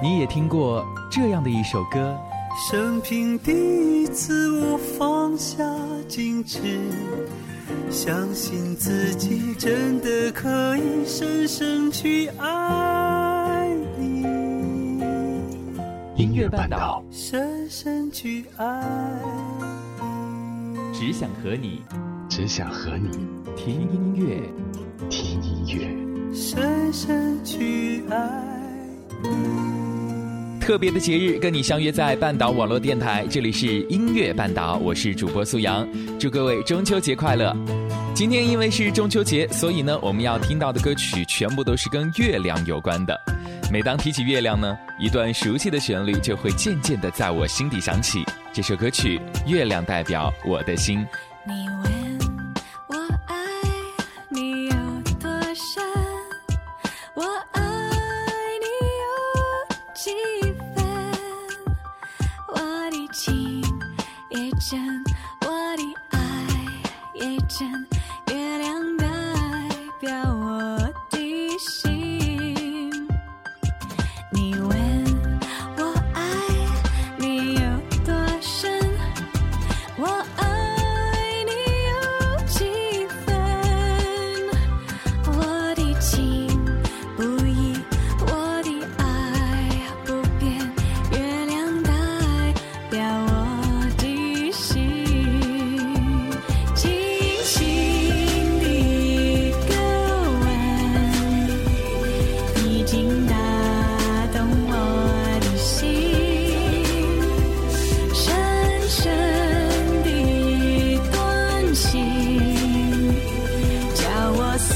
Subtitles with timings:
[0.00, 2.16] 你也听过这样的一首歌。
[2.70, 3.52] 生平第
[4.02, 5.64] 一次，我放下
[6.08, 6.60] 矜持，
[7.90, 14.22] 相信自己真的可以深深去爱你。
[16.16, 18.84] 音乐半岛，深深去爱
[20.00, 21.82] 你，只想和你，
[22.28, 23.10] 只想和你
[23.56, 24.40] 听音乐，
[25.08, 28.44] 听音乐，深深去爱
[29.22, 29.87] 你。
[30.68, 35.88] 特别的节日，跟你相约在半岛网络电台，这里是音乐半岛，我是主播苏阳，
[36.20, 37.56] 祝各位中秋节快乐。
[38.14, 43.18] 今天因为是中秋节，所以呢，我们要听到的歌曲全部都是跟月亮有关的。
[43.72, 48.22] 每当提起月亮呢，一段熟悉的旋律就会渐渐的在我心底响起。
[48.52, 49.18] 这首歌曲
[49.50, 50.98] 《月亮代表我的心》。
[67.20, 67.97] 一见。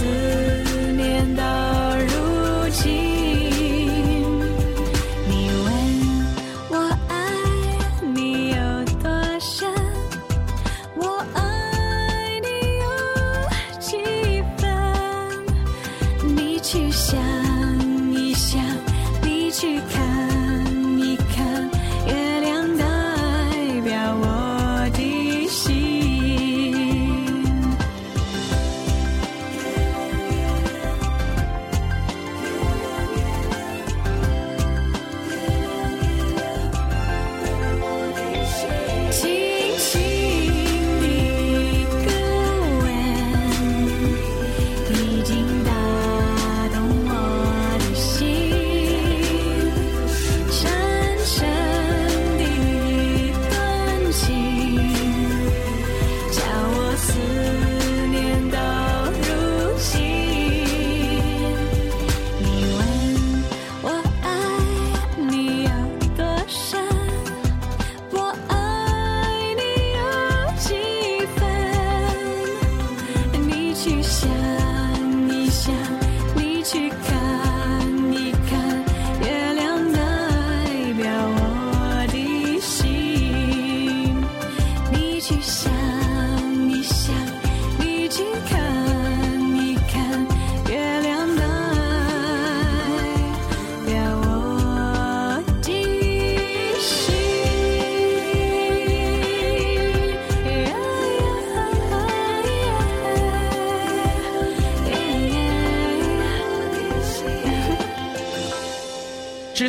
[0.03, 0.32] 之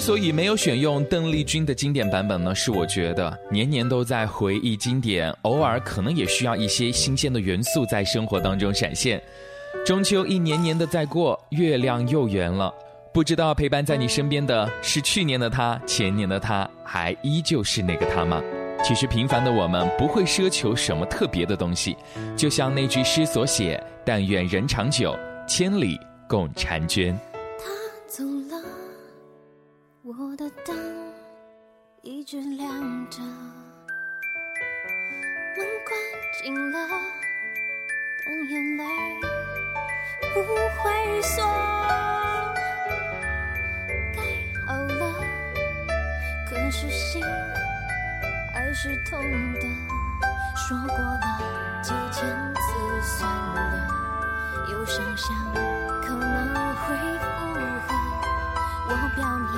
[0.03, 9.23] 所以没有选用邓丽君的经典版本呢，是我觉得年年都在回忆经典，偶尔可能也需要一些新鲜的元素在生活当中闪现。
[9.85, 12.69] 中秋一年年的在过，月亮又圆了，
[13.13, 18.41] 不知道陪伴在你身边的是去年的他，前年的他，还依旧是那个他吗？
[18.83, 21.95] 其实平凡的我们不会奢求什么特别的东西，
[22.35, 25.17] 就像那句诗所写：“但愿人长久，
[25.47, 25.97] 千里
[26.27, 27.17] 共婵娟。”
[30.05, 30.75] 我的灯
[32.01, 32.69] 一直亮
[33.09, 33.21] 着，
[35.55, 35.97] 门关
[36.41, 36.89] 紧了，
[38.25, 38.83] 等眼泪
[40.33, 41.41] 不会锁。
[44.13, 44.19] 盖
[44.67, 45.15] 好了
[46.49, 47.23] 可是心
[48.53, 49.17] 还是痛
[49.53, 49.61] 的？
[50.57, 52.61] 说过了几千次
[53.01, 53.87] 算了，
[54.69, 55.33] 又想想
[56.01, 57.55] 可能会复
[57.87, 57.95] 合。
[58.85, 59.53] 我表面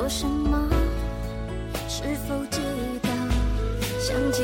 [0.00, 0.66] 说什么？
[1.86, 2.58] 是否记
[3.02, 3.08] 得？
[4.00, 4.42] 相机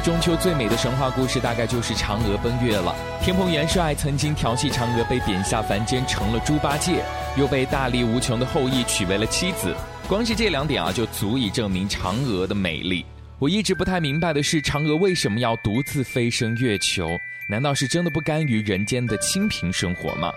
[0.00, 2.94] 中秋最美的神话故事，大概就是嫦娥奔月了。
[3.22, 7.04] 天蓬元帅曾经调戏嫦娥，被贬下凡间成了猪八戒，
[7.36, 9.74] 又被大力无穷的后羿娶为了妻子。
[10.08, 13.04] 光是这两点啊，就足以证明嫦娥的美丽。
[13.38, 17.18] 我一直不太明白的是，嫦娥为什么要独自飞升月球？
[17.48, 20.30] 难道是真的不甘于人间的清贫生活吗？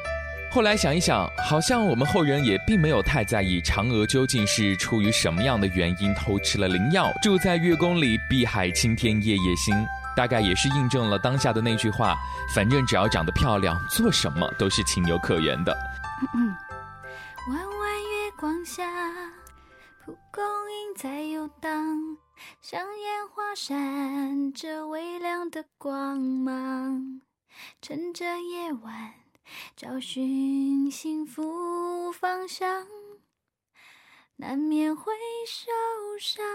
[0.54, 9.74] 后来想一想，好像我们后人也并没有太在意嫦娥究竟是出于什么样的原因偷吃了灵药，住在月宫里碧海青天夜夜心。
[10.16, 12.16] 大概也是印证了当下的那句话：
[12.54, 15.76] 反正只要长得漂亮，做什么都是情有可原的。
[16.22, 16.56] 嗯嗯
[17.50, 18.88] 弯弯月光下，
[20.06, 21.72] 蒲公英在游荡，
[22.62, 27.22] 像烟花闪着微亮的光芒。
[27.82, 29.14] 趁着夜晚，
[29.76, 32.86] 找寻幸福方向，
[34.36, 35.12] 难免会
[35.48, 35.72] 受
[36.20, 36.46] 伤。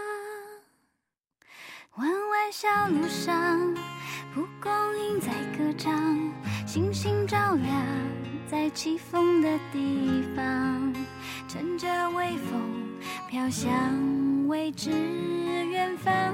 [1.95, 3.73] 弯弯小路上，
[4.33, 5.27] 蒲公英在
[5.57, 5.93] 歌唱，
[6.65, 7.85] 星星照亮
[8.47, 10.93] 在起风的地方，
[11.47, 13.67] 乘着微风飘向
[14.47, 16.33] 未知远方，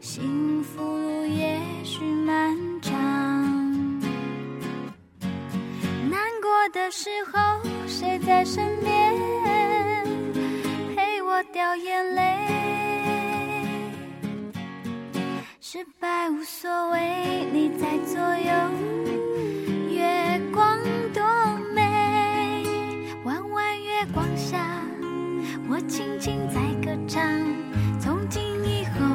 [0.00, 2.56] 幸福也许漫
[6.90, 7.38] 时候，
[7.86, 9.14] 谁在身边
[10.96, 12.36] 陪我掉眼泪？
[15.60, 18.52] 失败无所谓，你在左右，
[19.88, 20.76] 月光
[21.14, 21.22] 多
[21.72, 21.80] 美。
[23.24, 24.58] 弯弯月光下，
[25.68, 27.22] 我轻轻在歌唱。
[28.00, 29.06] 从今以后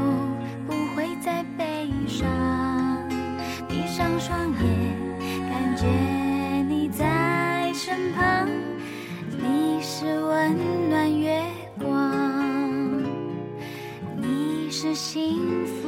[0.66, 2.26] 不会再悲伤，
[3.68, 4.85] 闭上双眼，
[9.38, 11.44] 你是温暖月
[11.80, 13.04] 光，
[14.16, 15.85] 你是幸福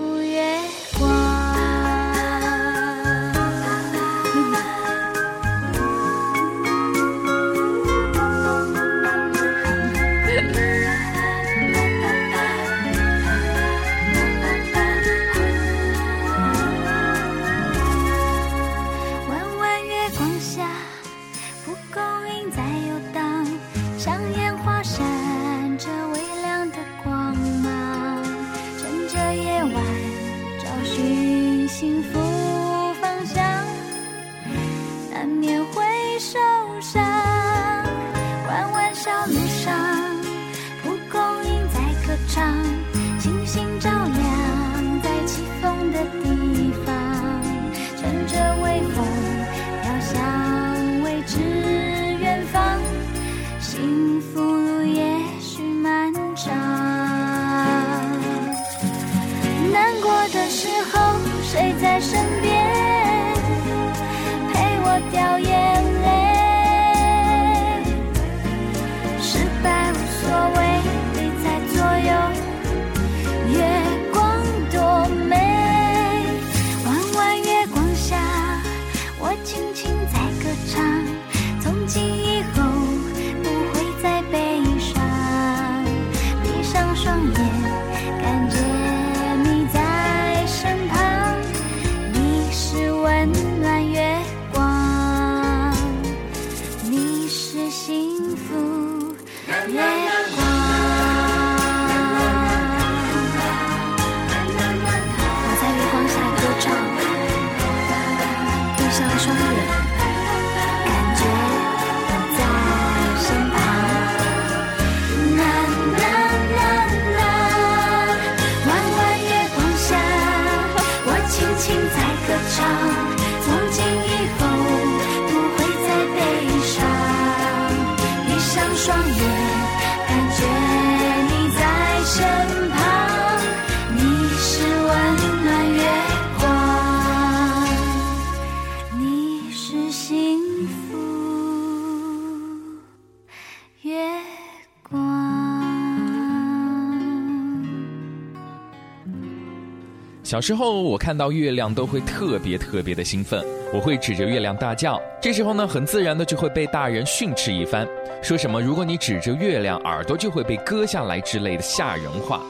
[150.28, 153.42] 小时候，我看到月亮都会特别特别的兴奋，
[153.74, 155.02] 我会指着月亮大叫。
[155.22, 157.88] 这时候呢，很自然的就会被大人训斥一番，
[158.22, 162.42] 说什么如果你指着月亮，耳朵就会被割下来之类的吓人话。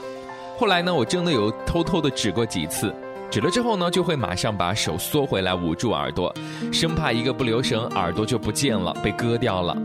[0.58, 2.92] 后来呢，我真的有偷偷的指过几次，
[3.30, 6.34] 指了之后呢，就会马上把手缩回来捂住耳朵，
[6.74, 9.78] 生怕一个不留神耳朵就不见了，被割掉了。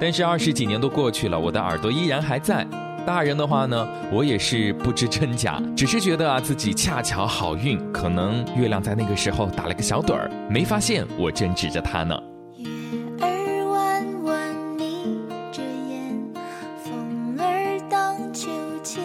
[0.00, 2.66] 但是二十几年都过去了，我的耳朵依然还在。
[3.08, 12.14] 大人的话呢，我也是不知真假，只是觉得啊自己恰巧好运，可能月亮在那个时候打了个小盹儿，没发现我正指着它呢。
[12.58, 12.68] 月
[13.22, 16.22] 儿弯弯眯着眼，
[16.84, 18.50] 风儿荡秋
[18.84, 19.02] 千。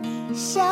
[0.00, 0.62] 你笑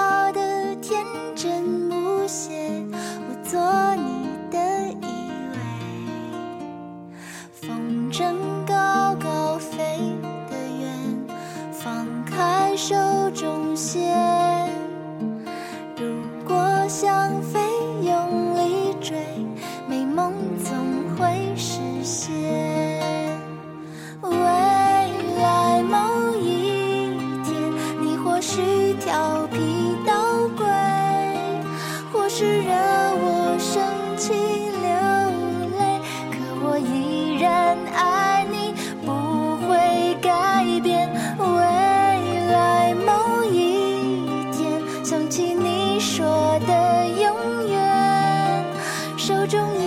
[49.46, 49.85] 中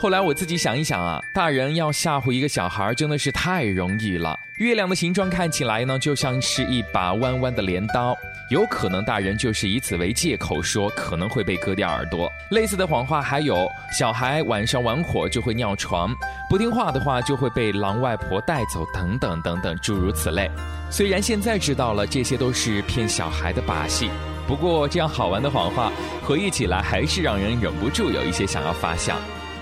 [0.00, 4.38] 后来我自己想一想啊，大人要吓唬一个小孩真的是太容易了。
[4.58, 8.16] 月亮的形状看起来呢，就像是一把弯弯的镰刀，
[8.48, 12.30] 有可能大人就是以此为借口说可能会被割掉耳朵。
[12.52, 16.14] 类似的谎话还有，小孩晚上玩火就会尿床，
[16.48, 20.48] 不听话的话就会被狼外婆带走，等等等等，诸如此类。
[20.90, 24.08] 虽然现在知道了这些都是骗小孩的把戏，
[24.46, 25.90] 不过这样好玩的谎话，
[26.22, 29.16] 回忆起来还是让人忍不住有一些想要发笑。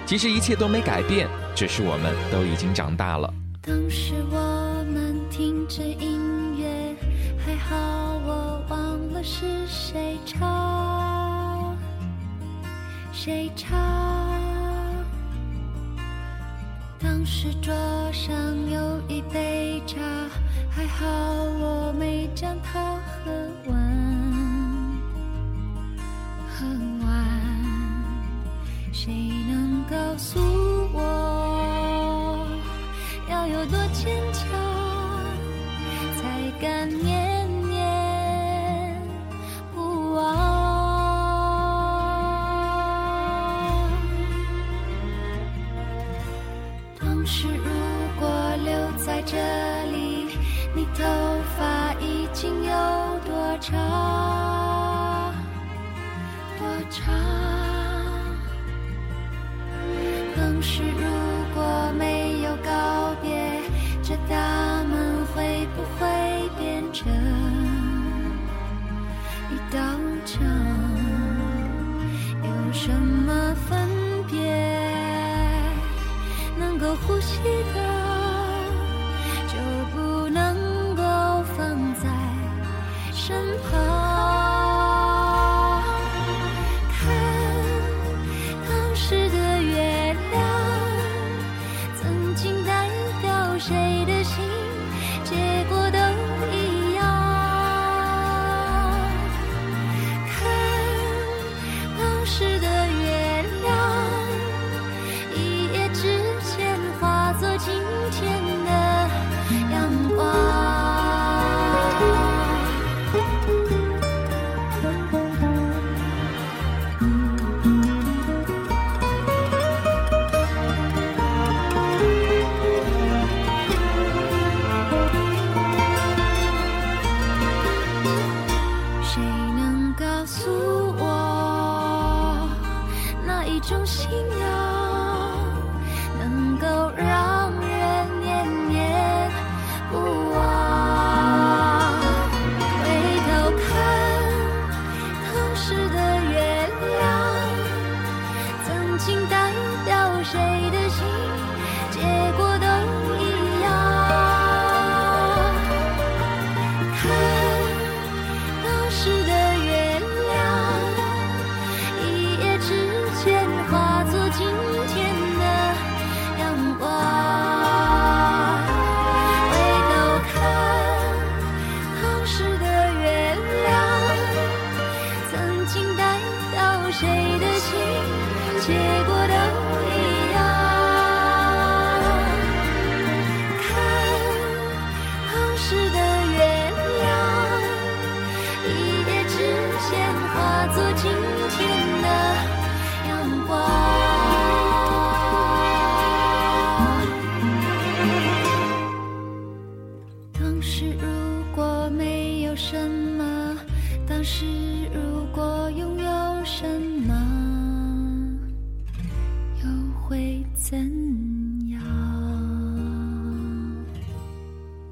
[0.07, 3.29] 其实一切都没改变，只是我们都已经长大了。
[3.61, 6.95] 当时我们听着音乐，
[7.45, 7.77] 还好
[8.25, 11.77] 我忘了是谁唱，
[13.13, 13.77] 谁唱。
[17.01, 17.75] 当时桌
[18.13, 18.33] 上
[18.71, 19.99] 有一杯茶，
[20.71, 23.33] 还好我没将它喝
[23.69, 24.16] 完，
[29.07, 29.15] 谁
[29.49, 30.41] 能告诉
[30.93, 32.45] 我，
[33.31, 34.43] 要有多坚强，
[36.17, 37.16] 才敢面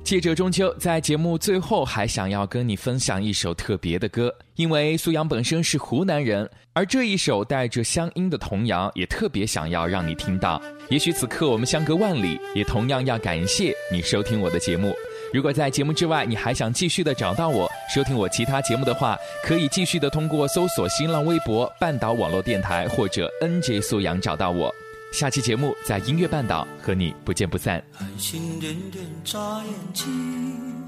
[0.04, 10.60] 借着中秋，在节目最后还想要跟你分享一首特别的歌，因为苏阳本身是湖南人，而这一首带着乡音的童谣也特别想要让你听到。
[10.90, 14.94] 也许此刻我们相隔万里，也同样要感谢你收听我的节目。
[15.32, 24.70] 如果在节目之外你还想继续的找到我，收听我其他节目的话，可以继续的通过搜索新浪微博半岛网络电台或者 NJ 苏阳找到我。
[25.14, 27.80] 下期节目在音乐半岛和你不见不散。
[27.92, 30.84] 繁星点点眨眼睛，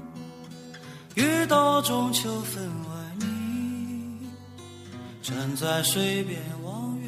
[1.15, 4.19] 月到中秋分外明。
[5.21, 7.07] 站在水边望月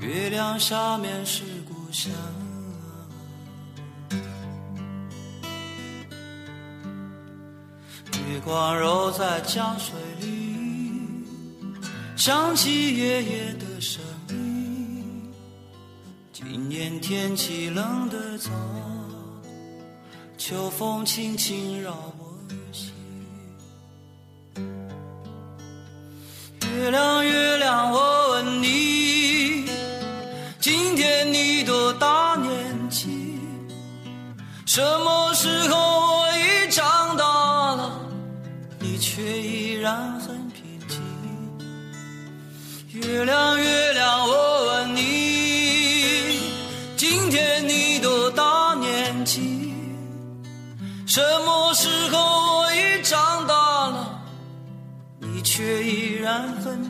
[0.00, 2.12] 亮，月亮下面是故乡。
[8.28, 10.96] 月光揉在江水里，
[12.16, 14.02] 想起爷爷的声。
[16.70, 18.48] 年天气冷得早，
[20.38, 22.32] 秋风轻轻扰我
[22.72, 22.92] 心。
[26.72, 29.64] 月亮，月亮，我问你，
[30.60, 33.36] 今天你多大年纪？
[34.64, 38.00] 什么时候我已长大了，
[38.78, 41.02] 你却依然很平静？
[42.92, 43.99] 月亮，月亮，
[55.60, 56.89] 却依然很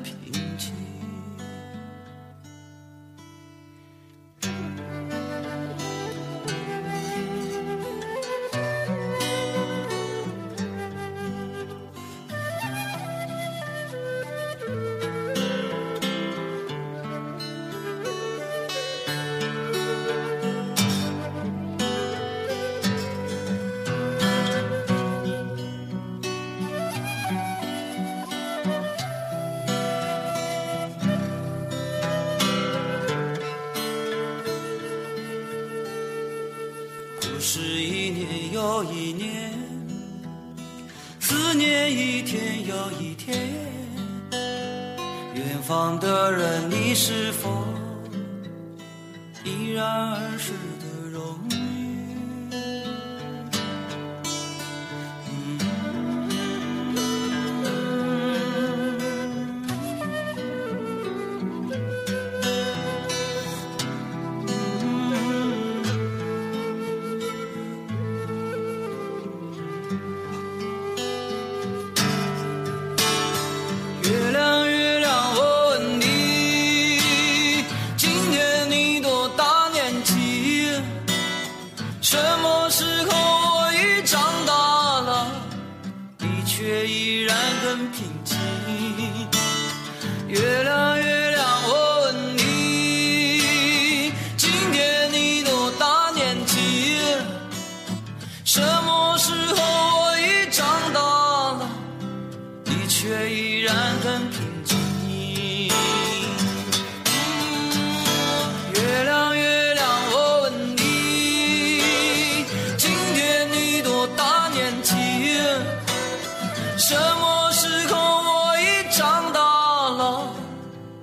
[38.60, 39.50] 又一年，
[41.18, 43.48] 思念一天又一天。
[45.34, 47.59] 远方的人，你是否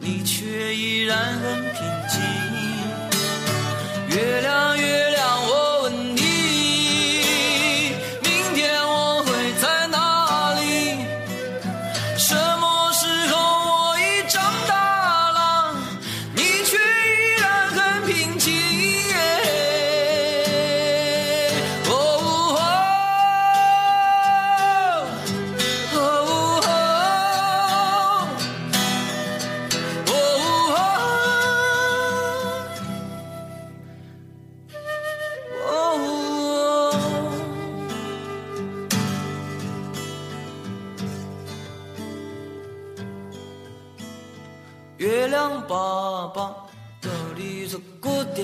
[0.09, 2.21] 你却依然很平静。
[4.07, 4.66] 月亮，
[47.77, 48.43] 里走过嗲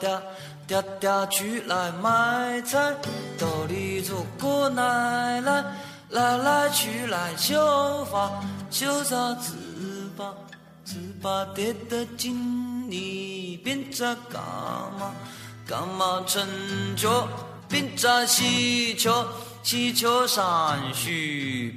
[0.00, 0.20] 嗲，
[0.68, 2.94] 嗲嗲去来买菜，
[3.38, 5.64] 兜里走过奶奶，
[6.10, 8.30] 奶奶去来绣花，
[8.70, 9.52] 绣啥糍
[10.16, 10.32] 粑，
[10.86, 14.40] 糍粑叠得紧，你变着干
[14.98, 15.12] 嘛？
[15.66, 16.46] 干嘛成
[16.96, 17.26] 就？
[17.68, 19.26] 变着喜鹊，
[19.62, 21.08] 喜鹊上树，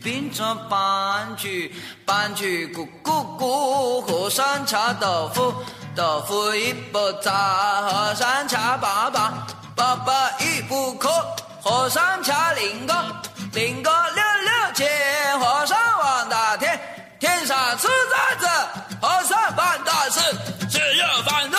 [0.04, 1.72] 变着斑鸠，
[2.06, 5.54] 斑鸠咕咕咕，和山茶豆腐，
[5.96, 9.32] 豆腐一不炸，和尚恰粑粑，
[9.78, 11.10] 粑粑一不可，
[11.64, 12.94] 和尚恰灵哥，
[13.54, 14.86] 灵哥六六接，
[15.40, 16.78] 和尚望大天，
[17.18, 18.48] 天上出崽子，
[19.02, 20.20] 和尚办大事。
[20.70, 21.58] 只要饭肉